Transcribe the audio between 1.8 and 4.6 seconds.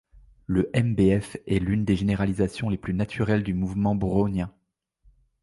des généralisations les plus naturelles du mouvement brownien.